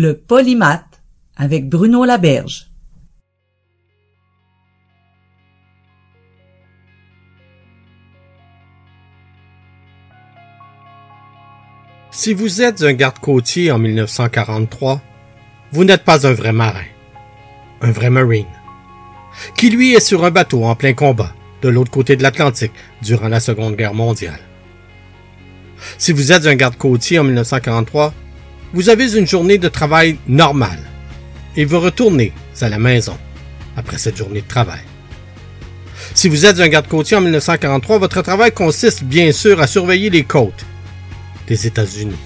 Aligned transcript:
Le 0.00 0.16
polymath 0.16 1.02
avec 1.36 1.68
Bruno 1.68 2.04
Laberge. 2.04 2.70
Si 12.12 12.32
vous 12.32 12.62
êtes 12.62 12.84
un 12.84 12.92
garde-côtier 12.92 13.72
en 13.72 13.80
1943, 13.80 15.02
vous 15.72 15.82
n'êtes 15.82 16.04
pas 16.04 16.28
un 16.28 16.32
vrai 16.32 16.52
marin, 16.52 16.86
un 17.80 17.90
vrai 17.90 18.10
marine, 18.10 18.46
qui 19.56 19.68
lui 19.68 19.94
est 19.94 20.00
sur 20.00 20.24
un 20.24 20.30
bateau 20.30 20.62
en 20.62 20.76
plein 20.76 20.94
combat 20.94 21.34
de 21.60 21.68
l'autre 21.68 21.90
côté 21.90 22.14
de 22.14 22.22
l'Atlantique 22.22 22.70
durant 23.02 23.26
la 23.26 23.40
Seconde 23.40 23.74
Guerre 23.74 23.94
mondiale. 23.94 24.38
Si 25.96 26.12
vous 26.12 26.30
êtes 26.30 26.46
un 26.46 26.54
garde-côtier 26.54 27.18
en 27.18 27.24
1943, 27.24 28.14
vous 28.72 28.88
avez 28.88 29.16
une 29.16 29.26
journée 29.26 29.58
de 29.58 29.68
travail 29.68 30.18
normale 30.26 30.82
et 31.56 31.64
vous 31.64 31.80
retournez 31.80 32.32
à 32.60 32.68
la 32.68 32.78
maison 32.78 33.16
après 33.76 33.98
cette 33.98 34.16
journée 34.16 34.42
de 34.42 34.48
travail. 34.48 34.80
Si 36.14 36.28
vous 36.28 36.46
êtes 36.46 36.60
un 36.60 36.68
garde-côtier 36.68 37.16
en 37.16 37.20
1943, 37.20 37.98
votre 37.98 38.22
travail 38.22 38.52
consiste 38.52 39.04
bien 39.04 39.32
sûr 39.32 39.60
à 39.60 39.66
surveiller 39.66 40.10
les 40.10 40.24
côtes 40.24 40.64
des 41.46 41.66
États-Unis. 41.66 42.16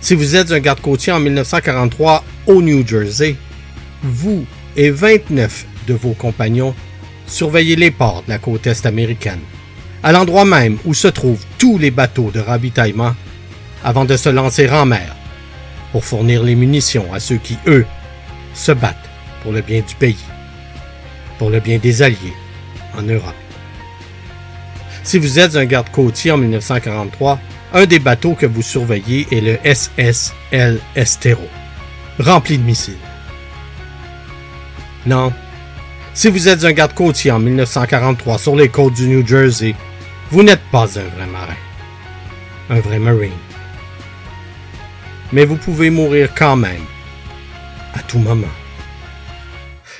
Si 0.00 0.14
vous 0.14 0.36
êtes 0.36 0.52
un 0.52 0.60
garde-côtier 0.60 1.12
en 1.12 1.20
1943 1.20 2.24
au 2.46 2.62
New 2.62 2.86
Jersey, 2.86 3.36
vous 4.02 4.44
et 4.76 4.90
29 4.90 5.66
de 5.86 5.94
vos 5.94 6.12
compagnons 6.12 6.74
surveillez 7.26 7.76
les 7.76 7.90
ports 7.90 8.22
de 8.26 8.30
la 8.30 8.38
côte 8.38 8.66
est 8.66 8.86
américaine, 8.86 9.40
à 10.02 10.12
l'endroit 10.12 10.44
même 10.44 10.78
où 10.84 10.92
se 10.92 11.08
trouvent 11.08 11.44
tous 11.58 11.78
les 11.78 11.90
bateaux 11.90 12.30
de 12.30 12.40
ravitaillement 12.40 13.14
avant 13.84 14.06
de 14.06 14.16
se 14.16 14.30
lancer 14.30 14.68
en 14.68 14.86
mer 14.86 15.14
pour 15.92 16.04
fournir 16.04 16.42
les 16.42 16.56
munitions 16.56 17.12
à 17.12 17.20
ceux 17.20 17.36
qui, 17.36 17.56
eux, 17.66 17.86
se 18.54 18.72
battent 18.72 18.96
pour 19.42 19.52
le 19.52 19.60
bien 19.60 19.82
du 19.86 19.94
pays, 19.94 20.24
pour 21.38 21.50
le 21.50 21.60
bien 21.60 21.78
des 21.78 22.02
Alliés 22.02 22.34
en 22.96 23.02
Europe. 23.02 23.34
Si 25.02 25.18
vous 25.18 25.38
êtes 25.38 25.54
un 25.54 25.66
garde-côtier 25.66 26.32
en 26.32 26.38
1943, 26.38 27.38
un 27.74 27.86
des 27.86 27.98
bateaux 27.98 28.34
que 28.34 28.46
vous 28.46 28.62
surveillez 28.62 29.26
est 29.30 29.40
le 29.40 29.58
SSL 29.64 30.80
Estero, 30.96 31.46
rempli 32.18 32.56
de 32.56 32.64
missiles. 32.64 32.94
Non, 35.06 35.32
si 36.14 36.28
vous 36.28 36.48
êtes 36.48 36.64
un 36.64 36.72
garde-côtier 36.72 37.32
en 37.32 37.38
1943 37.38 38.38
sur 38.38 38.56
les 38.56 38.70
côtes 38.70 38.94
du 38.94 39.08
New 39.08 39.26
Jersey, 39.26 39.74
vous 40.30 40.42
n'êtes 40.42 40.62
pas 40.72 40.84
un 40.98 41.16
vrai 41.16 41.26
marin, 41.26 41.56
un 42.70 42.80
vrai 42.80 42.98
marine 42.98 43.32
mais 45.34 45.44
vous 45.44 45.56
pouvez 45.56 45.90
mourir 45.90 46.32
quand 46.32 46.54
même, 46.54 46.84
à 47.92 48.02
tout 48.02 48.20
moment. 48.20 48.54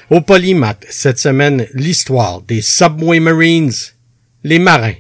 Au 0.09 0.21
Polymath, 0.21 0.87
cette 0.89 1.19
semaine, 1.19 1.67
l'histoire 1.75 2.41
des 2.43 2.63
Subway 2.63 3.19
Marines, 3.19 3.73
les 4.45 4.61
marins 4.61 4.95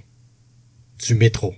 du 1.07 1.15
métro. 1.15 1.55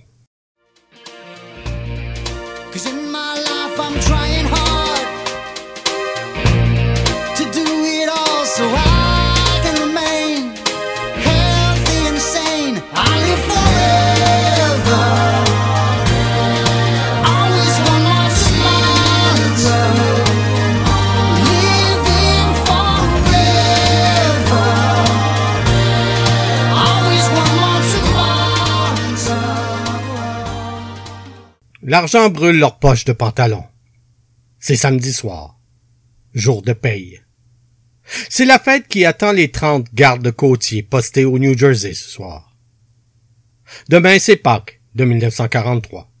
L'argent 31.89 32.29
brûle 32.29 32.59
leurs 32.59 32.79
poches 32.79 33.05
de 33.05 33.13
pantalon. 33.13 33.63
C'est 34.59 34.75
samedi 34.75 35.13
soir. 35.13 35.57
Jour 36.33 36.61
de 36.61 36.73
paye. 36.73 37.21
C'est 38.27 38.43
la 38.43 38.59
fête 38.59 38.89
qui 38.89 39.05
attend 39.05 39.31
les 39.31 39.51
trente 39.51 39.87
gardes 39.93 40.29
côtiers 40.31 40.83
postés 40.83 41.23
au 41.23 41.39
New 41.39 41.57
Jersey 41.57 41.93
ce 41.93 42.09
soir. 42.09 42.57
Demain, 43.87 44.19
c'est 44.19 44.35
Pâques 44.35 44.81
de 44.95 45.05
1943. 45.05 46.11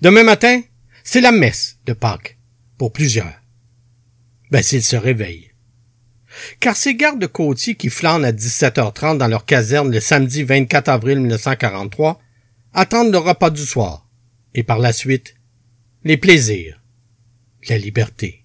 Demain 0.00 0.22
matin, 0.22 0.62
c'est 1.04 1.20
la 1.20 1.32
messe 1.32 1.76
de 1.84 1.92
Pâques 1.92 2.38
pour 2.78 2.90
plusieurs. 2.90 3.42
Ben, 4.50 4.62
s'ils 4.62 4.82
se 4.82 4.96
réveillent. 4.96 5.52
Car 6.60 6.76
ces 6.76 6.94
gardes 6.94 7.26
côtiers 7.26 7.74
qui 7.74 7.90
flânent 7.90 8.24
à 8.24 8.32
17h30 8.32 9.18
dans 9.18 9.28
leur 9.28 9.44
caserne 9.44 9.92
le 9.92 10.00
samedi 10.00 10.44
24 10.44 10.88
avril 10.88 11.20
1943 11.20 12.18
attendent 12.72 13.12
le 13.12 13.18
repas 13.18 13.50
du 13.50 13.66
soir 13.66 14.07
et 14.58 14.64
par 14.64 14.80
la 14.80 14.92
suite, 14.92 15.36
les 16.02 16.16
plaisirs, 16.16 16.82
la 17.68 17.78
liberté. 17.78 18.42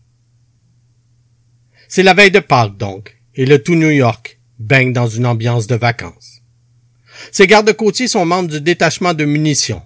C'est 1.88 2.04
la 2.04 2.14
veille 2.14 2.30
de 2.30 2.40
Pâques 2.40 2.78
donc, 2.78 3.18
et 3.34 3.48
le 3.48 3.64
tout 3.64 3.74
New 3.74 3.90
York 3.90 4.40
baigne 4.60 4.94
dans 4.94 5.08
une 5.08 5.26
ambiance 5.26 5.66
de 5.66 5.74
vacances. 5.74 6.44
Ces 7.32 7.48
gardes-côtiers 7.48 8.08
sont 8.08 8.28
membres 8.28 8.52
du 8.52 8.62
détachement 8.62 9.16
de 9.16 9.26
munitions, 9.26 9.82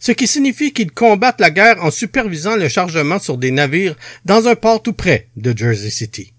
ce 0.00 0.10
qui 0.10 0.26
signifie 0.26 0.72
qu'ils 0.72 0.90
combattent 0.90 1.40
la 1.40 1.52
guerre 1.52 1.80
en 1.80 1.92
supervisant 1.92 2.56
le 2.56 2.68
chargement 2.68 3.20
sur 3.20 3.38
des 3.38 3.52
navires 3.52 3.94
dans 4.24 4.48
un 4.48 4.56
port 4.56 4.82
tout 4.82 4.94
près 4.94 5.28
de 5.36 5.56
Jersey 5.56 5.90
City. 5.90 6.32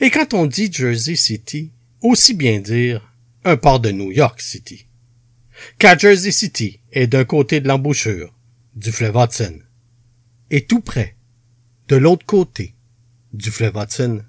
Et 0.00 0.10
quand 0.10 0.34
on 0.34 0.46
dit 0.46 0.72
Jersey 0.72 1.14
City, 1.14 1.70
aussi 2.00 2.34
bien 2.34 2.58
dire 2.58 3.12
un 3.44 3.56
port 3.56 3.78
de 3.78 3.92
New 3.92 4.10
York 4.10 4.40
City. 4.40 4.88
Car 5.78 5.98
Jersey 5.98 6.32
City 6.32 6.80
est 6.92 7.06
d'un 7.06 7.24
côté 7.24 7.60
de 7.60 7.68
l'embouchure 7.68 8.34
du 8.74 8.92
fleuve 8.92 9.16
Hudson. 9.16 9.58
Et 10.50 10.66
tout 10.66 10.80
près, 10.80 11.16
de 11.88 11.96
l'autre 11.96 12.26
côté 12.26 12.74
du 13.32 13.50
fleuve 13.50 13.76
Hudson, 13.76 14.22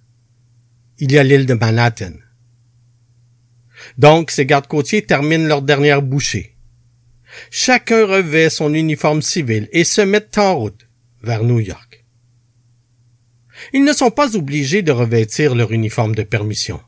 il 0.99 1.11
y 1.11 1.17
a 1.17 1.23
l'île 1.23 1.45
de 1.45 1.53
Manhattan. 1.53 2.13
Donc, 3.97 4.31
ces 4.31 4.45
gardes-côtiers 4.45 5.05
terminent 5.05 5.47
leur 5.47 5.61
dernière 5.61 6.01
bouchée. 6.01 6.55
Chacun 7.51 8.05
revêt 8.05 8.49
son 8.49 8.73
uniforme 8.73 9.21
civil 9.21 9.69
et 9.71 9.83
se 9.83 10.01
met 10.01 10.37
en 10.37 10.55
route 10.55 10.87
vers 11.21 11.43
New 11.43 11.59
York. 11.59 12.05
Ils 13.73 13.83
ne 13.83 13.93
sont 13.93 14.11
pas 14.11 14.35
obligés 14.35 14.81
de 14.81 14.91
revêtir 14.91 15.55
leur 15.55 15.71
uniforme 15.71 16.15
de 16.15 16.23
permission. 16.23 16.79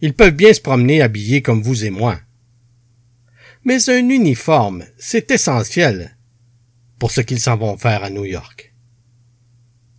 Ils 0.00 0.14
peuvent 0.14 0.30
bien 0.30 0.52
se 0.52 0.60
promener 0.60 1.02
habillés 1.02 1.42
comme 1.42 1.62
vous 1.62 1.84
et 1.84 1.90
moi. 1.90 2.20
Mais 3.66 3.90
un 3.90 4.08
uniforme, 4.10 4.84
c'est 4.96 5.32
essentiel 5.32 6.16
pour 7.00 7.10
ce 7.10 7.20
qu'ils 7.20 7.40
s'en 7.40 7.56
vont 7.56 7.76
faire 7.76 8.04
à 8.04 8.10
New 8.10 8.24
York. 8.24 8.72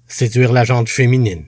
Séduire 0.08 0.54
la 0.54 0.64
gente 0.64 0.88
féminine. 0.88 1.48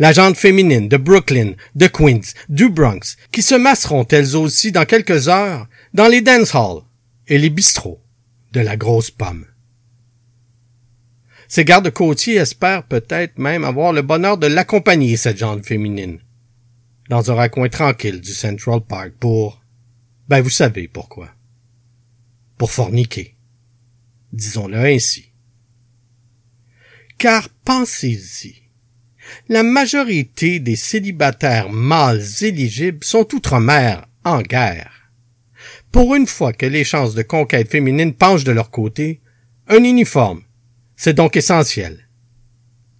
La 0.00 0.12
gente 0.12 0.36
féminine 0.36 0.88
de 0.88 0.96
Brooklyn, 0.96 1.52
de 1.76 1.86
Queens, 1.86 2.34
du 2.48 2.68
Bronx, 2.68 3.16
qui 3.30 3.42
se 3.42 3.54
masseront 3.54 4.08
elles 4.10 4.34
aussi 4.34 4.72
dans 4.72 4.84
quelques 4.84 5.28
heures 5.28 5.68
dans 5.94 6.08
les 6.08 6.20
dance 6.20 6.52
halls 6.52 6.82
et 7.28 7.38
les 7.38 7.50
bistrots 7.50 8.02
de 8.50 8.58
la 8.58 8.76
grosse 8.76 9.12
pomme. 9.12 9.46
Ces 11.46 11.64
gardes-côtiers 11.64 12.38
espèrent 12.38 12.88
peut-être 12.88 13.38
même 13.38 13.62
avoir 13.62 13.92
le 13.92 14.02
bonheur 14.02 14.36
de 14.36 14.48
l'accompagner, 14.48 15.16
cette 15.16 15.38
gente 15.38 15.64
féminine, 15.64 16.18
dans 17.08 17.30
un 17.30 17.34
raccoin 17.34 17.68
tranquille 17.68 18.20
du 18.20 18.32
Central 18.32 18.80
Park 18.80 19.12
pour 19.20 19.61
ben, 20.32 20.40
vous 20.40 20.48
savez 20.48 20.88
pourquoi. 20.88 21.28
Pour 22.56 22.70
forniquer. 22.70 23.36
Disons-le 24.32 24.78
ainsi. 24.78 25.30
Car 27.18 27.50
pensez-y. 27.66 28.54
La 29.50 29.62
majorité 29.62 30.58
des 30.58 30.74
célibataires 30.74 31.68
mâles 31.68 32.24
éligibles 32.40 33.04
sont 33.04 33.28
outre-mer 33.34 34.06
en 34.24 34.40
guerre. 34.40 35.12
Pour 35.90 36.14
une 36.14 36.26
fois 36.26 36.54
que 36.54 36.64
les 36.64 36.84
chances 36.84 37.14
de 37.14 37.20
conquête 37.20 37.70
féminine 37.70 38.14
penchent 38.14 38.44
de 38.44 38.52
leur 38.52 38.70
côté, 38.70 39.20
un 39.68 39.84
uniforme, 39.84 40.44
c'est 40.96 41.12
donc 41.12 41.36
essentiel, 41.36 42.08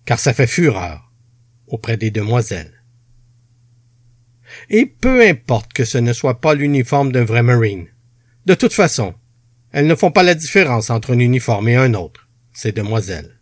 car 0.05 0.21
ça 0.21 0.35
fait 0.35 0.47
fureur 0.47 1.11
auprès 1.67 1.97
des 1.97 2.11
demoiselles. 2.11 2.82
Et 4.71 4.87
peu 4.87 5.27
importe 5.27 5.73
que 5.73 5.85
ce 5.85 5.99
ne 5.99 6.13
soit 6.13 6.41
pas 6.41 6.55
l'uniforme 6.55 7.13
d'un 7.13 7.25
vrai 7.25 7.43
Marine. 7.43 7.87
De 8.47 8.55
toute 8.55 8.73
façon, 8.73 9.15
elles 9.73 9.87
ne 9.87 9.95
font 9.95 10.11
pas 10.11 10.23
la 10.23 10.35
différence 10.35 10.91
entre 10.91 11.15
un 11.15 11.19
uniforme 11.19 11.69
et 11.69 11.77
un 11.77 11.95
autre, 11.95 12.29
ces 12.53 12.73
demoiselles. 12.73 13.41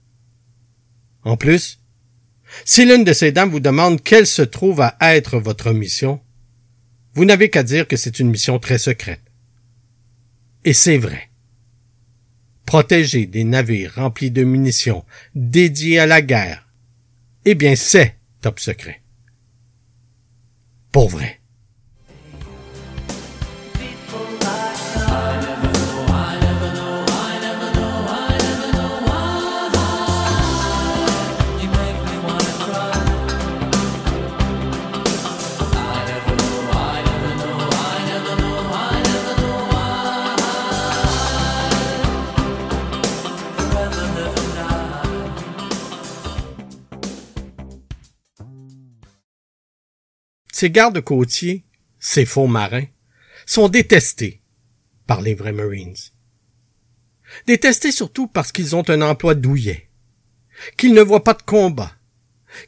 En 1.25 1.37
plus, 1.37 1.81
si 2.65 2.85
l'une 2.85 3.05
de 3.05 3.13
ces 3.13 3.33
dames 3.33 3.51
vous 3.51 3.61
demande 3.61 4.03
quelle 4.03 4.27
se 4.27 4.43
trouve 4.43 4.81
à 4.81 5.17
être 5.17 5.39
votre 5.39 5.73
mission, 5.73 6.21
vous 7.15 7.25
n'avez 7.25 7.51
qu'à 7.51 7.63
dire 7.63 7.89
que 7.89 7.97
c'est 7.97 8.21
une 8.21 8.31
mission 8.31 8.59
très 8.59 8.79
secrète. 8.79 9.23
Et 10.65 10.73
c'est 10.73 10.99
vrai. 10.99 11.31
Protéger 12.67 13.27
des 13.27 13.45
navires 13.45 13.95
remplis 13.97 14.31
de 14.31 14.45
munitions 14.45 15.05
dédiés 15.35 15.99
à 15.99 16.07
la 16.07 16.23
guerre, 16.23 16.69
eh 17.45 17.55
bien 17.55 17.75
c'est 17.75 18.17
top 18.41 18.61
secret. 18.61 19.00
Pour. 20.93 21.40
Ces 50.61 50.71
gardes-côtiers, 50.71 51.65
ces 51.99 52.27
faux 52.27 52.47
marins, 52.47 52.85
sont 53.47 53.71
détestés 53.71 54.43
par 55.07 55.23
les 55.23 55.35
vrais 55.35 55.55
Marines. 55.55 55.97
Détestés 57.47 57.93
surtout 57.93 58.27
parce 58.27 58.53
qu'ils 58.53 58.77
ont 58.77 58.85
un 58.91 59.01
emploi 59.01 59.35
douillet, 59.35 59.89
qu'ils 60.77 60.93
ne 60.93 61.01
voient 61.01 61.25
pas 61.25 61.33
de 61.33 61.41
combat, 61.41 61.93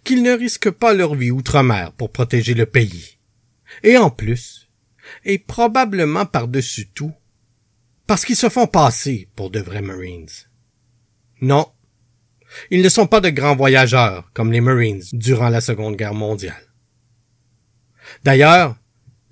qu'ils 0.04 0.22
ne 0.22 0.32
risquent 0.32 0.70
pas 0.70 0.94
leur 0.94 1.14
vie 1.14 1.30
outre-mer 1.30 1.92
pour 1.92 2.10
protéger 2.10 2.54
le 2.54 2.64
pays. 2.64 3.18
Et 3.82 3.98
en 3.98 4.08
plus, 4.08 4.70
et 5.26 5.38
probablement 5.38 6.24
par-dessus 6.24 6.88
tout, 6.88 7.12
parce 8.06 8.24
qu'ils 8.24 8.36
se 8.36 8.48
font 8.48 8.66
passer 8.66 9.28
pour 9.36 9.50
de 9.50 9.60
vrais 9.60 9.82
Marines. 9.82 10.30
Non, 11.42 11.70
ils 12.70 12.80
ne 12.80 12.88
sont 12.88 13.06
pas 13.06 13.20
de 13.20 13.28
grands 13.28 13.54
voyageurs 13.54 14.30
comme 14.32 14.50
les 14.50 14.62
Marines 14.62 15.04
durant 15.12 15.50
la 15.50 15.60
Seconde 15.60 15.96
Guerre 15.96 16.14
mondiale. 16.14 16.71
D'ailleurs, 18.24 18.76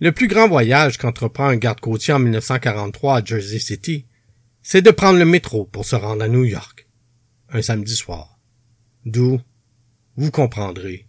le 0.00 0.12
plus 0.12 0.28
grand 0.28 0.48
voyage 0.48 0.96
qu'entreprend 0.96 1.46
un 1.46 1.56
garde-côtier 1.56 2.14
en 2.14 2.18
1943 2.18 3.18
à 3.18 3.24
Jersey 3.24 3.58
City, 3.58 4.06
c'est 4.62 4.82
de 4.82 4.90
prendre 4.90 5.18
le 5.18 5.24
métro 5.24 5.64
pour 5.66 5.84
se 5.84 5.96
rendre 5.96 6.22
à 6.22 6.28
New 6.28 6.44
York, 6.44 6.88
un 7.50 7.62
samedi 7.62 7.94
soir. 7.94 8.38
D'où, 9.04 9.40
vous 10.16 10.30
comprendrez, 10.30 11.06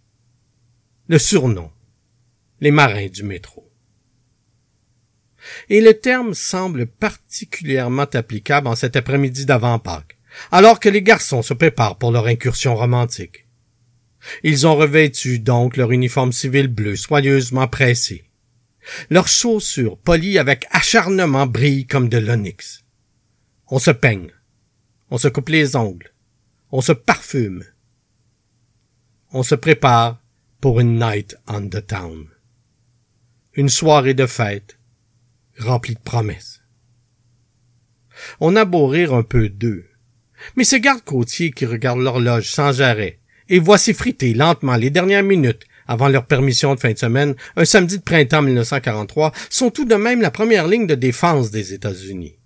le 1.08 1.18
surnom, 1.18 1.70
les 2.60 2.70
marins 2.70 3.08
du 3.08 3.22
métro. 3.22 3.70
Et 5.68 5.80
le 5.80 5.94
terme 5.94 6.34
semble 6.34 6.86
particulièrement 6.86 8.06
applicable 8.14 8.68
en 8.68 8.76
cet 8.76 8.96
après-midi 8.96 9.44
d'avant-Pâques, 9.44 10.18
alors 10.50 10.80
que 10.80 10.88
les 10.88 11.02
garçons 11.02 11.42
se 11.42 11.54
préparent 11.54 11.98
pour 11.98 12.12
leur 12.12 12.26
incursion 12.26 12.76
romantique. 12.76 13.41
Ils 14.42 14.66
ont 14.66 14.76
revêtu 14.76 15.38
donc 15.38 15.76
leur 15.76 15.92
uniforme 15.92 16.32
civil 16.32 16.68
bleu 16.68 16.96
soigneusement 16.96 17.68
pressé. 17.68 18.24
Leurs 19.10 19.28
chaussures 19.28 19.98
polies 19.98 20.38
avec 20.38 20.66
acharnement 20.70 21.46
brillent 21.46 21.86
comme 21.86 22.08
de 22.08 22.18
l'onyx. 22.18 22.84
On 23.68 23.78
se 23.78 23.90
peigne. 23.90 24.30
On 25.10 25.18
se 25.18 25.28
coupe 25.28 25.48
les 25.48 25.76
ongles. 25.76 26.12
On 26.70 26.80
se 26.80 26.92
parfume. 26.92 27.64
On 29.32 29.42
se 29.42 29.54
prépare 29.54 30.22
pour 30.60 30.80
une 30.80 30.98
night 30.98 31.36
on 31.46 31.68
the 31.68 31.86
town. 31.86 32.26
Une 33.54 33.68
soirée 33.68 34.14
de 34.14 34.26
fête 34.26 34.78
remplie 35.58 35.94
de 35.94 36.00
promesses. 36.00 36.62
On 38.40 38.56
a 38.56 38.64
beau 38.64 38.86
rire 38.86 39.14
un 39.14 39.22
peu 39.22 39.48
d'eux, 39.48 39.86
mais 40.56 40.64
ces 40.64 40.80
gardes-côtiers 40.80 41.50
qui 41.50 41.66
regardent 41.66 42.00
l'horloge 42.00 42.50
sans 42.50 42.80
arrêt 42.80 43.20
et 43.52 43.58
voici 43.58 43.92
friter 43.92 44.32
lentement 44.32 44.76
les 44.76 44.88
dernières 44.88 45.22
minutes 45.22 45.66
avant 45.86 46.08
leur 46.08 46.24
permission 46.24 46.74
de 46.74 46.80
fin 46.80 46.92
de 46.92 46.98
semaine, 46.98 47.34
un 47.56 47.66
samedi 47.66 47.98
de 47.98 48.02
printemps 48.02 48.40
1943, 48.40 49.30
sont 49.50 49.70
tout 49.70 49.84
de 49.84 49.94
même 49.94 50.22
la 50.22 50.30
première 50.30 50.66
ligne 50.66 50.86
de 50.86 50.94
défense 50.94 51.50
des 51.50 51.74
États-Unis. 51.74 52.38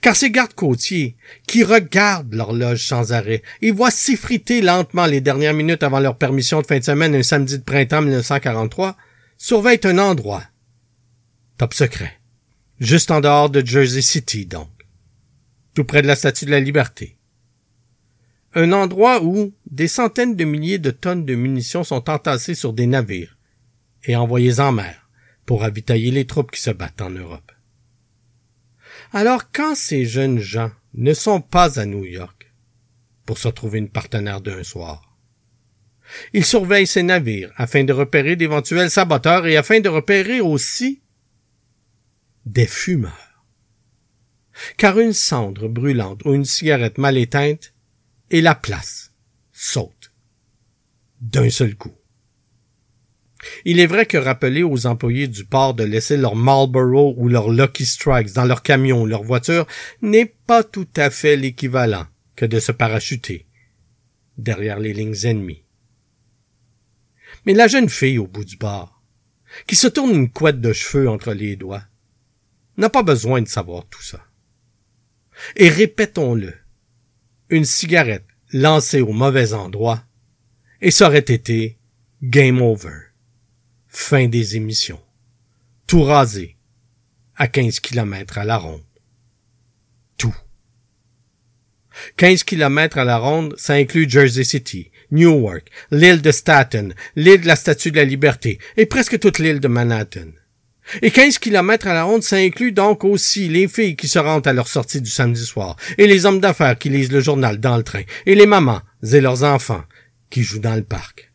Car 0.00 0.14
ces 0.14 0.30
gardes 0.30 0.54
côtiers, 0.54 1.16
qui 1.48 1.64
regardent 1.64 2.34
l'horloge 2.34 2.86
sans 2.86 3.12
arrêt 3.12 3.42
et 3.62 3.72
voient 3.72 3.90
s'effriter 3.90 4.62
lentement 4.62 5.06
les 5.06 5.20
dernières 5.20 5.54
minutes 5.54 5.82
avant 5.82 5.98
leur 5.98 6.18
permission 6.18 6.62
de 6.62 6.66
fin 6.66 6.78
de 6.78 6.84
semaine 6.84 7.16
un 7.16 7.24
samedi 7.24 7.58
de 7.58 7.64
printemps 7.64 8.02
1943, 8.02 8.96
surveillent 9.38 9.80
un 9.84 9.98
endroit. 9.98 10.44
Top 11.58 11.74
secret. 11.74 12.12
Juste 12.78 13.10
en 13.10 13.20
dehors 13.20 13.50
de 13.50 13.66
Jersey 13.66 14.02
City, 14.02 14.46
donc. 14.46 14.70
Tout 15.74 15.84
près 15.84 16.02
de 16.02 16.06
la 16.06 16.14
Statue 16.14 16.44
de 16.44 16.52
la 16.52 16.60
Liberté 16.60 17.16
un 18.54 18.72
endroit 18.72 19.22
où 19.22 19.52
des 19.70 19.88
centaines 19.88 20.36
de 20.36 20.44
milliers 20.44 20.78
de 20.78 20.90
tonnes 20.90 21.24
de 21.24 21.34
munitions 21.34 21.84
sont 21.84 22.08
entassées 22.08 22.54
sur 22.54 22.72
des 22.72 22.86
navires 22.86 23.36
et 24.04 24.16
envoyées 24.16 24.60
en 24.60 24.72
mer 24.72 25.08
pour 25.44 25.62
ravitailler 25.62 26.10
les 26.10 26.26
troupes 26.26 26.52
qui 26.52 26.60
se 26.60 26.70
battent 26.70 27.02
en 27.02 27.10
Europe. 27.10 27.52
Alors 29.12 29.50
quand 29.50 29.74
ces 29.74 30.04
jeunes 30.04 30.38
gens 30.38 30.70
ne 30.94 31.14
sont 31.14 31.40
pas 31.40 31.80
à 31.80 31.86
New 31.86 32.04
York 32.04 32.52
pour 33.26 33.38
se 33.38 33.48
trouver 33.48 33.78
une 33.78 33.90
partenaire 33.90 34.40
d'un 34.40 34.62
soir, 34.62 35.18
ils 36.32 36.44
surveillent 36.44 36.86
ces 36.86 37.02
navires 37.02 37.52
afin 37.56 37.82
de 37.82 37.92
repérer 37.92 38.36
d'éventuels 38.36 38.90
saboteurs 38.90 39.46
et 39.46 39.56
afin 39.56 39.80
de 39.80 39.88
repérer 39.88 40.40
aussi 40.40 41.02
des 42.46 42.66
fumeurs. 42.66 43.44
Car 44.76 45.00
une 45.00 45.12
cendre 45.12 45.66
brûlante 45.66 46.24
ou 46.24 46.34
une 46.34 46.44
cigarette 46.44 46.98
mal 46.98 47.16
éteinte 47.16 47.73
et 48.30 48.40
la 48.40 48.54
place 48.54 49.12
saute 49.52 50.12
d'un 51.20 51.50
seul 51.50 51.74
coup. 51.74 51.94
Il 53.64 53.80
est 53.80 53.86
vrai 53.86 54.06
que 54.06 54.16
rappeler 54.16 54.62
aux 54.62 54.86
employés 54.86 55.28
du 55.28 55.44
port 55.44 55.74
de 55.74 55.84
laisser 55.84 56.16
leur 56.16 56.34
Marlboro 56.34 57.14
ou 57.16 57.28
leur 57.28 57.50
Lucky 57.50 57.84
Strikes 57.84 58.32
dans 58.32 58.44
leur 58.44 58.62
camion 58.62 59.02
ou 59.02 59.06
leur 59.06 59.22
voiture 59.22 59.66
n'est 60.02 60.34
pas 60.46 60.64
tout 60.64 60.88
à 60.96 61.10
fait 61.10 61.36
l'équivalent 61.36 62.06
que 62.36 62.46
de 62.46 62.58
se 62.58 62.72
parachuter 62.72 63.46
derrière 64.38 64.78
les 64.78 64.92
lignes 64.92 65.24
ennemies. 65.24 65.64
Mais 67.46 67.52
la 67.52 67.68
jeune 67.68 67.88
fille 67.88 68.18
au 68.18 68.26
bout 68.26 68.44
du 68.44 68.56
bar, 68.56 69.02
qui 69.66 69.76
se 69.76 69.86
tourne 69.86 70.14
une 70.14 70.30
couette 70.30 70.60
de 70.60 70.72
cheveux 70.72 71.08
entre 71.08 71.32
les 71.32 71.56
doigts, 71.56 71.84
n'a 72.76 72.90
pas 72.90 73.02
besoin 73.02 73.42
de 73.42 73.48
savoir 73.48 73.86
tout 73.88 74.02
ça. 74.02 74.24
Et 75.56 75.68
répétons-le, 75.68 76.54
une 77.48 77.64
cigarette 77.64 78.26
lancée 78.52 79.00
au 79.00 79.12
mauvais 79.12 79.52
endroit, 79.52 80.04
et 80.80 80.90
ça 80.90 81.08
aurait 81.08 81.18
été 81.18 81.78
game 82.22 82.60
over. 82.62 82.98
Fin 83.88 84.28
des 84.28 84.56
émissions. 84.56 85.00
Tout 85.86 86.02
rasé, 86.02 86.56
à 87.36 87.48
15 87.48 87.80
kilomètres 87.80 88.38
à 88.38 88.44
la 88.44 88.56
ronde. 88.56 88.82
Tout. 90.16 90.34
15 92.16 92.44
kilomètres 92.44 92.98
à 92.98 93.04
la 93.04 93.18
ronde, 93.18 93.54
ça 93.56 93.74
inclut 93.74 94.08
Jersey 94.08 94.44
City, 94.44 94.90
Newark, 95.10 95.70
l'île 95.90 96.22
de 96.22 96.32
Staten, 96.32 96.94
l'île 97.16 97.42
de 97.42 97.46
la 97.46 97.56
Statue 97.56 97.90
de 97.90 97.96
la 97.96 98.04
Liberté 98.04 98.58
et 98.76 98.86
presque 98.86 99.18
toute 99.18 99.38
l'île 99.38 99.60
de 99.60 99.68
Manhattan. 99.68 100.30
Et 101.02 101.10
15 101.10 101.38
kilomètres 101.38 101.86
à 101.86 101.94
la 101.94 102.04
ronde, 102.04 102.22
ça 102.22 102.36
inclut 102.36 102.72
donc 102.72 103.04
aussi 103.04 103.48
les 103.48 103.68
filles 103.68 103.96
qui 103.96 104.08
se 104.08 104.18
rendent 104.18 104.46
à 104.46 104.52
leur 104.52 104.68
sortie 104.68 105.00
du 105.00 105.10
samedi 105.10 105.44
soir, 105.44 105.76
et 105.98 106.06
les 106.06 106.26
hommes 106.26 106.40
d'affaires 106.40 106.78
qui 106.78 106.90
lisent 106.90 107.12
le 107.12 107.20
journal 107.20 107.58
dans 107.58 107.76
le 107.76 107.82
train, 107.82 108.02
et 108.26 108.34
les 108.34 108.46
mamans 108.46 108.82
et 109.02 109.20
leurs 109.20 109.42
enfants 109.44 109.84
qui 110.30 110.42
jouent 110.42 110.60
dans 110.60 110.76
le 110.76 110.84
parc. 110.84 111.32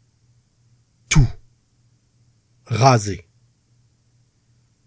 Tout. 1.10 1.28
Rasé. 2.66 3.26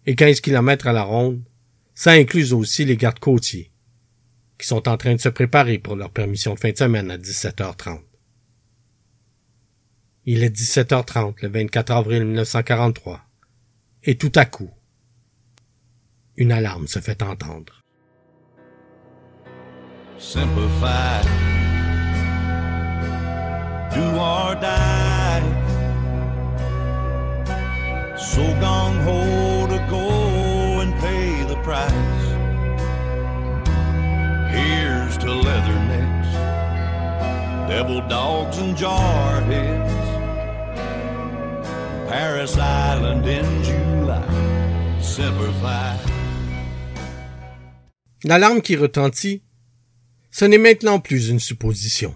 Et 0.07 0.15
15 0.15 0.41
kilomètres 0.41 0.87
à 0.87 0.93
la 0.93 1.03
ronde, 1.03 1.43
ça 1.95 2.13
inclut 2.13 2.53
aussi 2.53 2.85
les 2.85 2.97
gardes 2.97 3.19
côtiers, 3.19 3.73
qui 4.59 4.67
sont 4.67 4.89
en 4.89 4.97
train 4.97 5.15
de 5.15 5.21
se 5.21 5.29
préparer 5.29 5.79
pour 5.79 5.97
leur 5.97 6.11
permission 6.11 6.55
de 6.55 6.61
fin 6.61 6.71
de 6.71 6.77
semaine 6.77 7.11
à 7.11 7.19
17h30. 7.19 8.01
Il 10.25 10.45
est 10.45 10.57
17h30 10.57 11.35
le 11.43 11.49
24 11.49 11.91
avril 11.91 12.25
1943. 12.25 13.21
Et 14.05 14.17
tout 14.17 14.33
à 14.35 14.45
coup, 14.45 14.71
une 16.37 16.51
alarme 16.51 16.89
se 16.89 16.99
fait 16.99 17.23
entendre. 17.23 17.85
Simplify. 20.19 21.23
Do 23.95 24.03
or 24.19 24.57
die. 24.57 25.43
So 28.17 28.43
gong 28.61 28.97
ho 29.05 29.69
to 29.69 29.79
go 29.89 30.81
and 30.81 30.93
pay 30.99 31.45
the 31.45 31.61
price. 31.63 32.25
Here's 34.51 35.17
to 35.19 35.27
leathernecks, 35.27 36.33
devil 37.69 38.01
dogs 38.09 38.59
and 38.59 38.77
jarheads. 38.77 39.93
Paris 42.09 42.59
Island 42.59 43.27
in 43.27 43.63
July. 43.63 43.92
L'alarme 48.25 48.63
qui 48.63 48.77
retentit, 48.77 49.43
ce 50.31 50.45
n'est 50.45 50.59
maintenant 50.59 51.01
plus 51.01 51.29
une 51.29 51.41
supposition. 51.41 52.15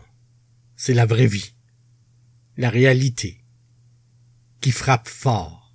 C'est 0.77 0.95
la 0.95 1.05
vraie 1.05 1.27
vie. 1.27 1.55
La 2.57 2.71
réalité. 2.71 3.39
Qui 4.61 4.71
frappe 4.71 5.09
fort. 5.09 5.75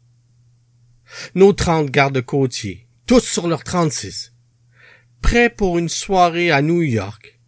Nos 1.36 1.54
trente 1.54 1.92
gardes-côtiers, 1.92 2.88
tous 3.06 3.20
sur 3.20 3.48
leurs 3.48 3.64
trente-six, 3.64 4.34
prêts 5.22 5.50
pour 5.50 5.78
une 5.78 5.90
soirée 5.90 6.50
à 6.50 6.62
New 6.62 6.82
York, 6.82 7.40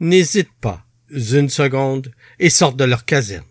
n'hésitent 0.00 0.58
pas 0.60 0.84
une 1.10 1.48
seconde 1.48 2.12
et 2.38 2.50
sortent 2.50 2.76
de 2.76 2.84
leur 2.84 3.04
caserne. 3.04 3.44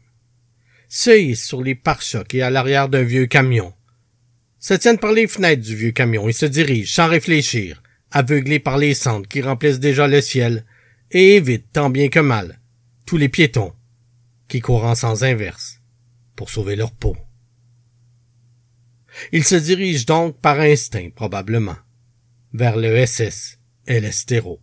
Se 0.90 1.18
hissent 1.18 1.46
sur 1.46 1.63
les 1.63 1.75
pare-chocs 1.75 2.34
et 2.34 2.42
à 2.42 2.50
l'arrière 2.50 2.90
d'un 2.90 3.04
vieux 3.04 3.28
camion. 3.28 3.74
Se 4.62 4.75
tiennent 4.75 5.00
par 5.00 5.12
les 5.12 5.27
fenêtres 5.27 5.63
du 5.63 5.75
vieux 5.75 5.91
camion 5.91 6.30
et 6.30 6.34
se 6.34 6.46
dirigent 6.46 6.94
sans 6.94 7.08
réfléchir, 7.08 7.82
aveuglés 8.12 8.60
par 8.60 8.77
les 8.77 8.94
cendres 8.94 9.27
qui 9.27 9.41
remplissent 9.41 9.80
déjà 9.80 10.08
le 10.08 10.22
ciel, 10.22 10.65
et 11.10 11.36
évitent 11.36 11.74
tant 11.74 11.89
bien 11.89 12.10
que 12.10 12.20
mal 12.20 12.60
tous 13.06 13.18
les 13.18 13.27
piétons 13.27 13.74
qui 14.48 14.62
courent 14.62 14.86
en 14.86 14.96
sens 14.96 15.24
inverse 15.24 15.82
pour 16.36 16.51
sauver 16.51 16.75
leur 16.75 16.91
peau. 16.91 17.18
Ils 19.32 19.44
se 19.44 19.56
dirigent 19.56 20.06
donc 20.06 20.39
par 20.39 20.60
instinct, 20.60 21.10
probablement, 21.10 21.75
vers 22.53 22.77
le 22.77 23.06
SS 23.06 23.58
El 23.88 24.06
Estero. 24.06 24.62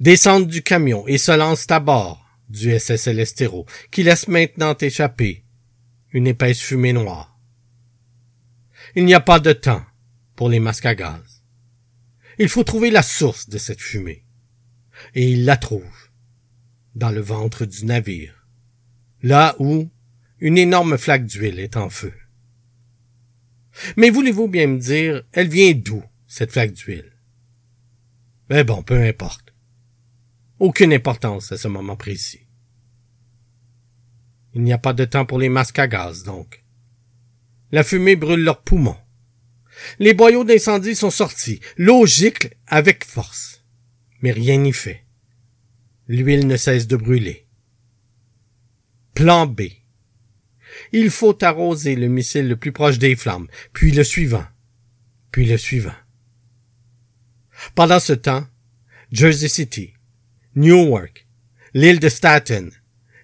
Descendent 0.00 0.48
du 0.48 0.62
camion 0.62 1.06
et 1.06 1.16
se 1.16 1.32
lancent 1.32 1.70
à 1.70 1.78
bord 1.78 2.26
du 2.48 2.76
SS 2.76 3.06
El 3.06 3.24
qui 3.92 4.02
laisse 4.02 4.26
maintenant 4.26 4.76
échapper 4.78 5.44
une 6.12 6.26
épaisse 6.26 6.60
fumée 6.60 6.92
noire. 6.92 7.29
Il 8.96 9.04
n'y 9.04 9.14
a 9.14 9.20
pas 9.20 9.40
de 9.40 9.52
temps 9.52 9.84
pour 10.36 10.48
les 10.48 10.60
masques 10.60 10.86
à 10.86 10.94
gaz. 10.94 11.42
Il 12.38 12.48
faut 12.48 12.64
trouver 12.64 12.90
la 12.90 13.02
source 13.02 13.48
de 13.48 13.58
cette 13.58 13.80
fumée. 13.80 14.24
Et 15.14 15.32
ils 15.32 15.44
la 15.44 15.56
trouvent 15.56 16.10
dans 16.94 17.10
le 17.10 17.20
ventre 17.20 17.64
du 17.64 17.84
navire, 17.84 18.46
là 19.22 19.54
où 19.58 19.90
une 20.40 20.58
énorme 20.58 20.98
flaque 20.98 21.26
d'huile 21.26 21.58
est 21.58 21.76
en 21.76 21.88
feu. 21.88 22.12
Mais 23.96 24.10
voulez-vous 24.10 24.48
bien 24.48 24.66
me 24.66 24.78
dire, 24.78 25.22
elle 25.32 25.48
vient 25.48 25.72
d'où, 25.72 26.02
cette 26.26 26.52
flaque 26.52 26.72
d'huile? 26.72 27.12
Mais 28.48 28.64
bon, 28.64 28.82
peu 28.82 29.02
importe. 29.02 29.54
Aucune 30.58 30.92
importance 30.92 31.52
à 31.52 31.56
ce 31.56 31.68
moment 31.68 31.96
précis. 31.96 32.46
Il 34.52 34.62
n'y 34.62 34.72
a 34.72 34.78
pas 34.78 34.92
de 34.92 35.04
temps 35.04 35.24
pour 35.24 35.38
les 35.38 35.48
masques 35.48 35.78
à 35.78 35.86
gaz, 35.86 36.24
donc. 36.24 36.64
La 37.72 37.84
fumée 37.84 38.16
brûle 38.16 38.42
leurs 38.42 38.62
poumons. 38.62 38.96
Les 39.98 40.14
boyaux 40.14 40.44
d'incendie 40.44 40.94
sont 40.94 41.10
sortis, 41.10 41.60
l'eau 41.76 42.06
gicle 42.06 42.54
avec 42.66 43.04
force. 43.04 43.64
Mais 44.22 44.32
rien 44.32 44.58
n'y 44.58 44.72
fait. 44.72 45.04
L'huile 46.08 46.46
ne 46.46 46.56
cesse 46.56 46.86
de 46.86 46.96
brûler. 46.96 47.46
Plan 49.14 49.46
B. 49.46 49.62
Il 50.92 51.10
faut 51.10 51.42
arroser 51.44 51.94
le 51.94 52.08
missile 52.08 52.48
le 52.48 52.56
plus 52.56 52.72
proche 52.72 52.98
des 52.98 53.16
flammes, 53.16 53.48
puis 53.72 53.92
le 53.92 54.04
suivant, 54.04 54.44
puis 55.30 55.46
le 55.46 55.56
suivant. 55.56 55.94
Pendant 57.74 58.00
ce 58.00 58.12
temps, 58.12 58.46
Jersey 59.12 59.48
City, 59.48 59.92
Newark, 60.54 61.26
l'île 61.74 62.00
de 62.00 62.08
Staten, 62.08 62.70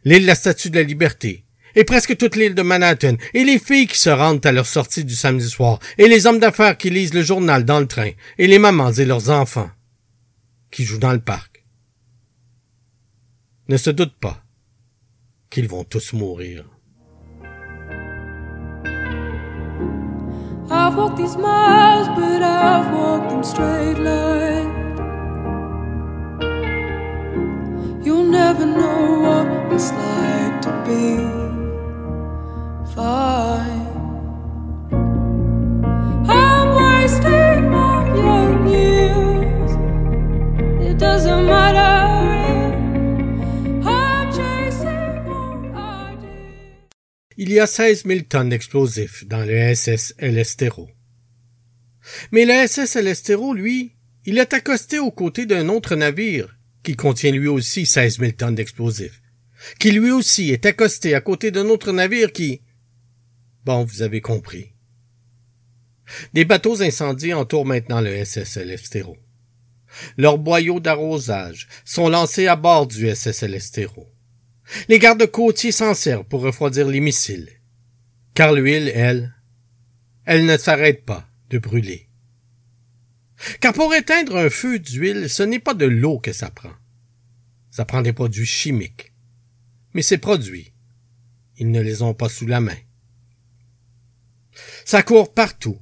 l'île 0.05 0.23
de 0.23 0.27
la 0.27 0.35
Statue 0.35 0.71
de 0.71 0.77
la 0.77 0.83
Liberté, 0.83 1.46
et 1.77 1.85
presque 1.85 2.17
toute 2.17 2.35
l'île 2.35 2.55
de 2.55 2.63
Manhattan, 2.63 3.17
et 3.35 3.45
les 3.45 3.59
filles 3.59 3.87
qui 3.87 3.99
se 3.99 4.11
rendent 4.11 4.45
à 4.45 4.51
leur 4.51 4.67
sortie 4.67 5.05
du 5.05 5.15
samedi 5.15 5.49
soir, 5.49 5.79
et 5.99 6.09
les 6.09 6.27
hommes 6.27 6.41
d'affaires 6.41 6.77
qui 6.77 6.91
lisent 6.91 7.15
le 7.15 7.23
journal 7.23 7.65
dans 7.65 7.79
le 7.79 7.87
train, 7.87 8.11
et 8.39 8.47
les 8.47 8.59
mamans 8.59 8.93
et 8.93 9.05
leurs 9.05 9.31
enfants 9.31 9.71
qui 10.71 10.85
jouent 10.85 10.99
dans 10.99 11.13
le 11.13 11.21
parc 11.21 11.65
ne 13.69 13.77
se 13.77 13.91
doute 13.91 14.15
pas 14.19 14.43
qu'ils 15.51 15.69
vont 15.69 15.85
tous 15.85 16.13
mourir. 16.13 16.65
I've 20.69 20.97
walked 20.97 21.17
these 21.17 21.37
miles, 21.37 22.09
but 22.17 22.43
I've 22.43 22.93
walked 22.93 23.31
them 23.31 23.45
straight 23.45 23.99
line. 23.99 24.73
You'll 28.03 28.25
never 28.25 28.67
know 28.67 29.21
what 29.21 29.73
it's 29.73 29.93
like 29.93 30.63
to 30.63 30.73
be 30.85 31.46
Il 32.99 33.03
y 47.53 47.61
a 47.61 47.67
16 47.67 48.05
000 48.07 48.21
tonnes 48.27 48.49
d'explosifs 48.49 49.27
dans 49.27 49.45
le 49.45 49.75
SS 49.75 50.15
El 50.17 50.39
Estero. 50.39 50.89
Mais 52.33 52.47
le 52.47 52.67
SS 52.67 52.97
El 52.97 53.09
Estero, 53.09 53.53
lui, 53.53 53.93
il 54.25 54.39
est 54.39 54.55
accosté 54.55 54.99
aux 54.99 55.11
côtés 55.11 55.45
d'un 55.45 55.69
autre 55.69 55.97
navire 55.97 56.57
qui 56.83 56.97
contient 56.97 57.33
lui 57.33 57.47
aussi 57.47 57.85
16 57.85 58.21
000 58.21 58.33
tonnes 58.33 58.55
d'explosifs, 58.55 59.21
qui 59.79 59.91
lui 59.91 60.13
aussi 60.13 60.51
est 60.51 60.65
accosté 60.65 61.15
à 61.15 61.21
côté 61.21 61.51
d'un 61.51 61.67
autre 61.67 61.93
navire 61.93 62.33
qui... 62.33 62.63
Bon, 63.67 63.83
vous 63.83 64.03
avez 64.03 64.21
compris. 64.21 64.75
Des 66.35 66.45
bateaux 66.45 66.83
incendiés 66.83 67.35
entourent 67.35 67.67
maintenant 67.67 68.01
le 68.01 68.25
SS 68.25 68.59
El 68.59 68.71
Estero. 68.71 69.17
Leurs 70.17 70.39
boyaux 70.39 70.79
d'arrosage 70.79 71.67
sont 71.85 72.09
lancés 72.09 72.47
à 72.47 72.55
bord 72.55 72.87
du 72.87 73.13
SS 73.13 73.43
El 73.43 73.55
Estero. 73.55 74.09
Les 74.89 75.01
gardes-côtiers 75.01 75.73
s'en 75.73 75.95
servent 75.95 76.27
pour 76.29 76.43
refroidir 76.43 76.87
les 76.87 77.01
missiles. 77.01 77.51
Car 78.35 78.53
l'huile, 78.53 78.89
elle, 78.95 79.35
elle 80.27 80.47
ne 80.47 80.57
s'arrête 80.57 81.05
pas 81.05 81.29
de 81.51 81.59
brûler. 81.59 82.09
Car 83.61 83.73
pour 83.73 83.93
éteindre 83.97 84.37
un 84.37 84.49
feu 84.49 84.79
d'huile, 84.79 85.29
ce 85.29 85.43
n'est 85.43 85.59
pas 85.59 85.75
de 85.75 85.87
l'eau 85.87 86.21
que 86.21 86.33
ça 86.33 86.51
prend. 86.51 86.75
Ça 87.73 87.85
prend 87.85 88.03
des 88.03 88.13
produits 88.13 88.47
chimiques. 88.47 89.13
Mais 89.93 90.03
ces 90.03 90.19
produits, 90.19 90.73
ils 91.57 91.73
ne 91.73 91.81
les 91.81 92.03
ont 92.03 92.15
pas 92.15 92.29
sous 92.29 92.47
la 92.47 92.61
main. 92.61 92.77
Ça 94.85 95.03
court 95.03 95.33
partout. 95.33 95.79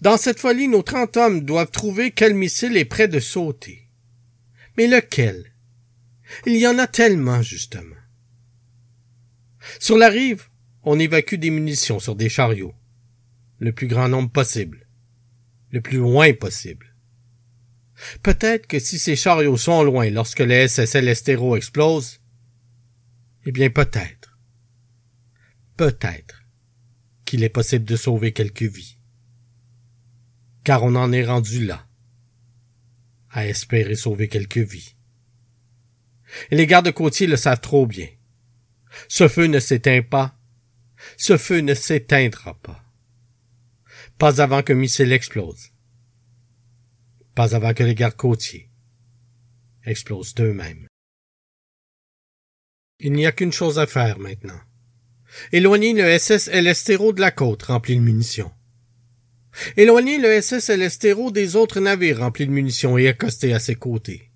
Dans 0.00 0.16
cette 0.16 0.40
folie, 0.40 0.68
nos 0.68 0.82
trente 0.82 1.16
hommes 1.16 1.44
doivent 1.44 1.70
trouver 1.70 2.10
quel 2.10 2.34
missile 2.34 2.76
est 2.76 2.84
prêt 2.84 3.08
de 3.08 3.20
sauter. 3.20 3.88
Mais 4.76 4.86
lequel? 4.86 5.52
Il 6.46 6.56
y 6.56 6.66
en 6.66 6.78
a 6.78 6.86
tellement, 6.86 7.42
justement. 7.42 7.96
Sur 9.78 9.96
la 9.98 10.08
rive, 10.08 10.48
on 10.82 10.98
évacue 10.98 11.36
des 11.36 11.50
munitions 11.50 12.00
sur 12.00 12.16
des 12.16 12.28
chariots. 12.28 12.74
Le 13.58 13.72
plus 13.72 13.86
grand 13.86 14.08
nombre 14.08 14.30
possible. 14.30 14.88
Le 15.70 15.80
plus 15.80 15.98
loin 15.98 16.32
possible. 16.32 16.96
Peut-être 18.22 18.66
que 18.66 18.80
si 18.80 18.98
ces 18.98 19.14
chariots 19.14 19.56
sont 19.56 19.84
loin 19.84 20.10
lorsque 20.10 20.40
le 20.40 20.66
SSL 20.66 21.08
Estero 21.08 21.56
explose, 21.56 22.20
eh 23.44 23.52
bien 23.52 23.70
peut-être, 23.70 24.38
peut-être 25.76 26.41
qu'il 27.32 27.44
est 27.44 27.48
possible 27.48 27.86
de 27.86 27.96
sauver 27.96 28.34
quelques 28.34 28.64
vies. 28.64 28.98
Car 30.64 30.82
on 30.82 30.94
en 30.96 31.12
est 31.12 31.24
rendu 31.24 31.64
là, 31.64 31.88
à 33.30 33.46
espérer 33.46 33.94
sauver 33.94 34.28
quelques 34.28 34.58
vies. 34.58 34.96
Et 36.50 36.56
les 36.56 36.66
gardes-côtiers 36.66 37.26
le 37.26 37.38
savent 37.38 37.62
trop 37.62 37.86
bien. 37.86 38.06
Ce 39.08 39.28
feu 39.28 39.46
ne 39.46 39.60
s'éteint 39.60 40.02
pas. 40.02 40.38
Ce 41.16 41.38
feu 41.38 41.60
ne 41.60 41.72
s'éteindra 41.72 42.52
pas. 42.60 42.84
Pas 44.18 44.42
avant 44.42 44.62
qu'un 44.62 44.74
missile 44.74 45.10
explose. 45.10 45.70
Pas 47.34 47.56
avant 47.56 47.72
que 47.72 47.82
les 47.82 47.94
gardes-côtiers 47.94 48.68
explosent 49.86 50.34
d'eux-mêmes. 50.34 50.86
Il 52.98 53.14
n'y 53.14 53.24
a 53.24 53.32
qu'une 53.32 53.54
chose 53.54 53.78
à 53.78 53.86
faire 53.86 54.18
maintenant. 54.18 54.60
Éloigner 55.52 55.94
le 55.94 56.18
SS 56.18 56.48
El 56.48 56.66
Estero 56.66 57.12
de 57.12 57.20
la 57.20 57.30
côte 57.30 57.64
rempli 57.64 57.96
de 57.96 58.00
munitions. 58.00 58.52
Éloigner 59.76 60.18
le 60.18 60.40
SS 60.40 60.70
El 60.70 60.82
Estero 60.82 61.30
des 61.30 61.56
autres 61.56 61.80
navires 61.80 62.18
remplis 62.18 62.46
de 62.46 62.52
munitions 62.52 62.96
et 62.98 63.08
accoster 63.08 63.52
à 63.52 63.58
ses 63.58 63.74
côtés. 63.74 64.30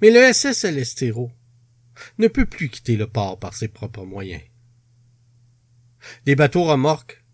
Mais 0.00 0.10
le 0.10 0.32
SS 0.32 0.64
El 0.64 0.78
Estero 0.78 1.32
ne 2.18 2.28
peut 2.28 2.46
plus 2.46 2.68
quitter 2.68 2.96
le 2.96 3.06
port 3.06 3.38
par 3.38 3.54
ses 3.54 3.68
propres 3.68 4.04
moyens. 4.04 4.42
Des 6.26 6.36
bateaux 6.36 6.64
remorques 6.64 7.24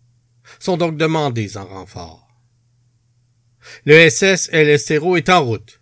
sont 0.59 0.77
donc 0.77 0.97
demandés 0.97 1.57
en 1.57 1.65
renfort. 1.65 2.27
Le 3.85 4.09
SS 4.09 4.49
El 4.51 4.69
Estero 4.69 5.17
est 5.17 5.29
en 5.29 5.43
route, 5.43 5.81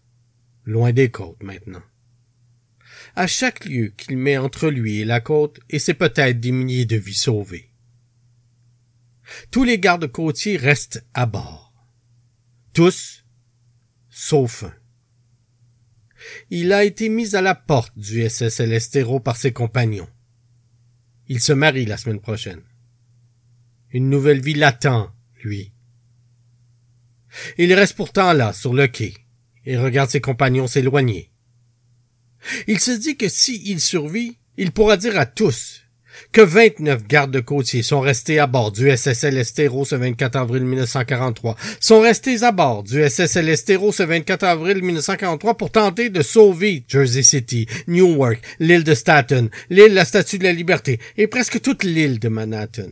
loin 0.65 0.91
des 0.91 1.11
côtes 1.11 1.41
maintenant. 1.41 1.83
À 3.19 3.27
chaque 3.27 3.65
lieu 3.65 3.89
qu'il 3.97 4.15
met 4.15 4.37
entre 4.37 4.69
lui 4.69 4.99
et 4.99 5.03
la 5.03 5.19
côte, 5.19 5.59
et 5.69 5.77
c'est 5.77 5.93
peut-être 5.93 6.39
des 6.39 6.53
milliers 6.53 6.85
de 6.85 6.95
vies 6.95 7.13
sauvées. 7.13 7.69
Tous 9.51 9.65
les 9.65 9.77
gardes-côtiers 9.77 10.55
restent 10.55 11.05
à 11.13 11.25
bord. 11.25 11.73
Tous, 12.71 13.25
sauf 14.09 14.63
un. 14.63 14.73
Il 16.49 16.71
a 16.71 16.85
été 16.85 17.09
mis 17.09 17.35
à 17.35 17.41
la 17.41 17.55
porte 17.55 17.91
du 17.99 18.25
SS 18.25 18.61
El 18.61 18.71
Estero 18.71 19.19
par 19.19 19.35
ses 19.35 19.51
compagnons. 19.51 20.07
Il 21.27 21.41
se 21.41 21.51
marie 21.51 21.85
la 21.85 21.97
semaine 21.97 22.21
prochaine. 22.21 22.63
Une 23.91 24.09
nouvelle 24.09 24.39
vie 24.39 24.53
l'attend, 24.53 25.11
lui. 25.43 25.73
Il 27.57 27.73
reste 27.73 27.97
pourtant 27.97 28.31
là, 28.31 28.53
sur 28.53 28.73
le 28.73 28.87
quai, 28.87 29.13
et 29.65 29.77
regarde 29.77 30.09
ses 30.09 30.21
compagnons 30.21 30.67
s'éloigner. 30.67 31.28
Il 32.67 32.79
se 32.79 32.91
dit 32.91 33.17
que 33.17 33.29
s'il 33.29 33.79
survit, 33.79 34.37
il 34.57 34.71
pourra 34.71 34.97
dire 34.97 35.17
à 35.17 35.25
tous 35.25 35.81
que 36.31 36.41
29 36.41 37.07
gardes-côtiers 37.07 37.83
sont 37.83 38.01
restés 38.01 38.39
à 38.39 38.47
bord 38.47 38.71
du 38.71 38.89
SSL 38.89 39.37
Estero 39.37 39.85
ce 39.85 39.95
24 39.95 40.35
avril 40.35 40.63
1943, 40.63 41.55
sont 41.79 42.01
restés 42.01 42.43
à 42.43 42.51
bord 42.51 42.83
du 42.83 43.01
SSL 43.07 43.49
Estero 43.49 43.91
ce 43.91 44.03
24 44.03 44.43
avril 44.43 44.83
1943 44.83 45.57
pour 45.57 45.71
tenter 45.71 46.09
de 46.09 46.21
sauver 46.21 46.83
Jersey 46.87 47.23
City, 47.23 47.67
Newark, 47.87 48.41
l'île 48.59 48.83
de 48.83 48.93
Staten, 48.93 49.49
l'île 49.69 49.93
la 49.93 50.05
Statue 50.05 50.39
de 50.39 50.43
la 50.43 50.53
Liberté 50.53 50.99
et 51.17 51.27
presque 51.27 51.61
toute 51.61 51.83
l'île 51.83 52.19
de 52.19 52.29
Manhattan. 52.29 52.89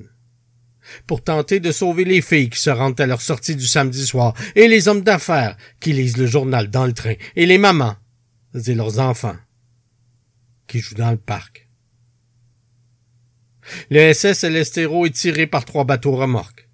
Pour 1.05 1.21
tenter 1.21 1.59
de 1.59 1.73
sauver 1.73 2.05
les 2.05 2.21
filles 2.21 2.49
qui 2.49 2.61
se 2.61 2.69
rendent 2.69 3.01
à 3.01 3.05
leur 3.05 3.21
sortie 3.21 3.57
du 3.57 3.67
samedi 3.67 4.05
soir, 4.05 4.33
et 4.55 4.69
les 4.69 4.87
hommes 4.87 5.01
d'affaires 5.01 5.57
qui 5.81 5.91
lisent 5.91 6.15
le 6.15 6.27
journal 6.27 6.69
dans 6.69 6.85
le 6.85 6.93
train, 6.93 7.15
et 7.35 7.45
les 7.45 7.57
mamans 7.57 7.97
et 8.57 8.75
leurs 8.75 8.99
enfants 8.99 9.37
qui 10.67 10.79
jouent 10.79 10.95
dans 10.95 11.11
le 11.11 11.17
parc. 11.17 11.69
Le 13.89 14.13
SS 14.13 14.43
Elestero 14.43 15.05
est 15.05 15.15
tiré 15.15 15.47
par 15.47 15.65
trois 15.65 15.83
bateaux 15.83 16.15
remorques. 16.15 16.69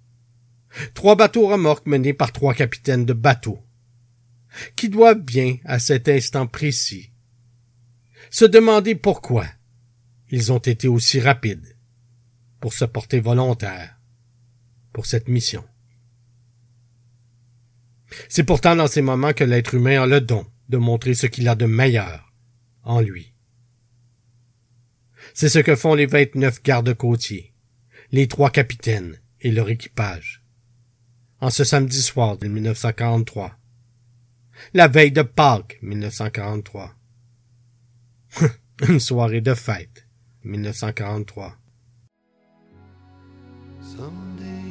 Trois 0.94 1.16
bateaux 1.16 1.46
remorques 1.46 1.86
menés 1.86 2.12
par 2.12 2.32
trois 2.32 2.54
capitaines 2.54 3.04
de 3.04 3.12
bateaux, 3.12 3.60
qui 4.76 4.88
doivent 4.88 5.20
bien, 5.20 5.58
à 5.64 5.78
cet 5.78 6.08
instant 6.08 6.46
précis, 6.46 7.12
se 8.30 8.44
demander 8.44 8.94
pourquoi 8.94 9.46
ils 10.30 10.52
ont 10.52 10.58
été 10.58 10.88
aussi 10.88 11.20
rapides 11.20 11.76
pour 12.60 12.72
se 12.72 12.84
porter 12.84 13.20
volontaires 13.20 13.96
pour 14.92 15.06
cette 15.06 15.28
mission. 15.28 15.64
C'est 18.28 18.44
pourtant 18.44 18.76
dans 18.76 18.86
ces 18.86 19.02
moments 19.02 19.32
que 19.32 19.44
l'être 19.44 19.74
humain 19.74 20.02
a 20.02 20.06
le 20.06 20.20
don 20.20 20.46
de 20.68 20.76
montrer 20.76 21.14
ce 21.14 21.26
qu'il 21.26 21.48
a 21.48 21.54
de 21.54 21.66
meilleur 21.66 22.32
en 22.82 23.00
lui. 23.00 23.34
C'est 25.32 25.48
ce 25.48 25.58
que 25.58 25.74
font 25.76 25.94
les 25.94 26.06
vingt-neuf 26.06 26.62
gardes-côtiers, 26.62 27.54
les 28.12 28.28
trois 28.28 28.50
capitaines 28.50 29.18
et 29.40 29.50
leur 29.50 29.70
équipage. 29.70 30.42
En 31.40 31.50
ce 31.50 31.64
samedi 31.64 32.00
soir 32.00 32.38
de 32.38 32.48
1943. 32.48 33.58
La 34.72 34.88
veille 34.88 35.12
de 35.12 35.22
Pâques 35.22 35.78
1943. 35.82 36.94
Une 38.88 39.00
soirée 39.00 39.40
de 39.40 39.54
fête 39.54 40.06
1943. 40.44 41.56
Someday 43.82 44.63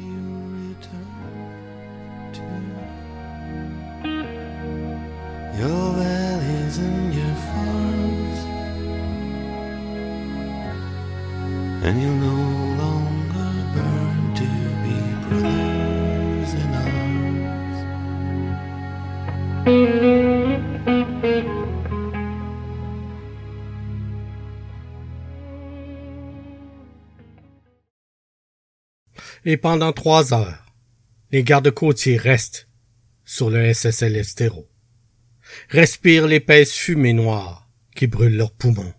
Et 29.46 29.58
pendant 29.58 29.92
trois 29.92 30.32
heures, 30.32 30.64
les 31.30 31.44
gardes-côtiers 31.44 32.16
restent 32.16 32.66
sur 33.24 33.50
le 33.50 33.72
SSL 33.72 34.16
Estero, 34.16 34.66
respirent 35.68 36.26
l'épaisse 36.26 36.72
fumée 36.72 37.12
noire 37.12 37.68
qui 37.94 38.06
brûle 38.06 38.36
leurs 38.36 38.52
poumons, 38.52 38.94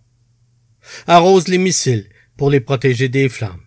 arrosent 1.06 1.48
les 1.48 1.58
missiles 1.58 2.08
pour 2.36 2.50
les 2.50 2.60
protéger 2.60 3.08
des 3.08 3.28
flammes, 3.28 3.66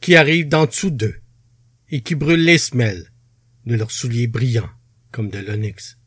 qui 0.00 0.16
arrivent 0.16 0.48
d'en 0.48 0.66
dessous 0.66 0.90
d'eux 0.90 1.20
et 1.90 2.02
qui 2.02 2.14
brûlent 2.14 2.44
les 2.44 2.58
semelles 2.58 3.12
de 3.66 3.74
leurs 3.74 3.90
souliers 3.90 4.26
brillants 4.26 4.70
comme 5.12 5.30
de 5.30 5.38
l'onyx. 5.38 5.98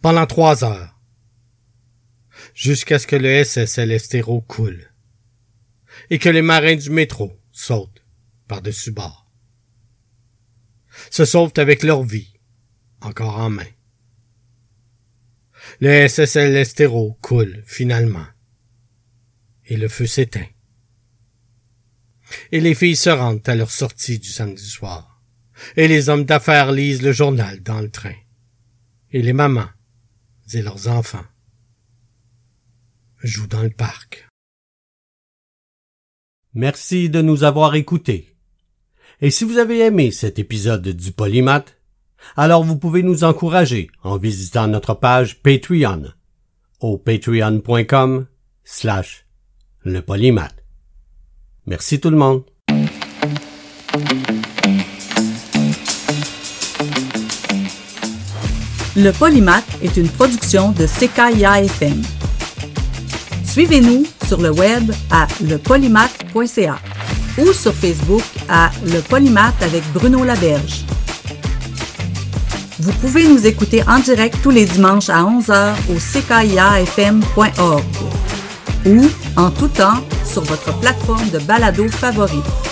Pendant 0.00 0.26
trois 0.26 0.64
heures, 0.64 1.00
jusqu'à 2.54 2.98
ce 2.98 3.06
que 3.06 3.16
le 3.16 3.44
SSL 3.44 3.92
Estero 3.92 4.40
coule 4.40 4.92
et 6.10 6.18
que 6.18 6.28
les 6.28 6.42
marins 6.42 6.76
du 6.76 6.90
métro 6.90 7.38
sautent 7.50 8.04
par-dessus 8.48 8.92
bord. 8.92 9.30
Se 11.10 11.24
sauvent 11.24 11.52
avec 11.56 11.82
leur 11.82 12.02
vie, 12.02 12.32
encore 13.00 13.38
en 13.38 13.50
main. 13.50 13.66
Le 15.80 16.08
SSL 16.08 16.56
Estero 16.56 17.18
coule 17.20 17.62
finalement, 17.66 18.26
et 19.66 19.76
le 19.76 19.88
feu 19.88 20.06
s'éteint. 20.06 20.46
Et 22.50 22.60
les 22.60 22.74
filles 22.74 22.96
se 22.96 23.10
rendent 23.10 23.48
à 23.48 23.54
leur 23.54 23.70
sortie 23.70 24.18
du 24.18 24.28
samedi 24.28 24.66
soir, 24.66 25.22
et 25.76 25.88
les 25.88 26.08
hommes 26.08 26.24
d'affaires 26.24 26.72
lisent 26.72 27.02
le 27.02 27.12
journal 27.12 27.62
dans 27.62 27.80
le 27.80 27.90
train, 27.90 28.14
et 29.10 29.22
les 29.22 29.32
mamans 29.32 29.68
et 30.54 30.62
leurs 30.62 30.88
enfants 30.88 31.24
jouent 33.22 33.46
dans 33.46 33.62
le 33.62 33.70
parc. 33.70 34.28
Merci 36.54 37.08
de 37.08 37.22
nous 37.22 37.44
avoir 37.44 37.74
écoutés. 37.74 38.36
Et 39.20 39.30
si 39.30 39.44
vous 39.44 39.58
avez 39.58 39.80
aimé 39.80 40.10
cet 40.10 40.38
épisode 40.38 40.86
du 40.88 41.12
Polymath, 41.12 41.78
alors 42.36 42.64
vous 42.64 42.76
pouvez 42.76 43.02
nous 43.02 43.24
encourager 43.24 43.90
en 44.02 44.16
visitant 44.16 44.68
notre 44.68 44.94
page 44.94 45.42
Patreon 45.42 46.04
au 46.80 46.98
patreon.com 46.98 48.26
slash 48.64 49.26
le 49.84 50.00
polymath. 50.02 50.56
Merci 51.66 52.00
tout 52.00 52.10
le 52.10 52.16
monde. 52.16 52.44
Le 58.94 59.10
Polymath 59.10 59.64
est 59.82 59.96
une 59.96 60.08
production 60.08 60.72
de 60.72 60.86
CKIA 60.86 61.62
FM. 61.62 62.02
Suivez-nous 63.42 64.04
sur 64.26 64.38
le 64.38 64.50
web 64.50 64.92
à 65.10 65.26
lepolymath.ca 65.42 66.78
ou 67.38 67.52
sur 67.54 67.72
Facebook 67.72 68.22
à 68.50 68.70
Le 68.84 69.00
Polymath 69.00 69.62
avec 69.62 69.82
Bruno 69.94 70.24
Laberge. 70.24 70.84
Vous 72.82 72.92
pouvez 72.94 73.28
nous 73.28 73.46
écouter 73.46 73.84
en 73.86 74.00
direct 74.00 74.38
tous 74.42 74.50
les 74.50 74.64
dimanches 74.64 75.08
à 75.08 75.22
11h 75.22 75.74
au 75.88 75.98
ckiafm.org 76.00 77.84
ou 78.86 79.06
en 79.36 79.50
tout 79.52 79.68
temps 79.68 80.00
sur 80.24 80.42
votre 80.42 80.76
plateforme 80.80 81.30
de 81.30 81.38
balado 81.38 81.86
favorite. 81.88 82.71